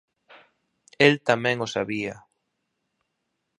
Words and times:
El 1.05 1.15
tamén 1.27 1.57
o 1.65 1.67
sabía. 1.75 2.15